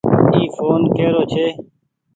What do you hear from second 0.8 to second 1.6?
ڪيرو ڇي۔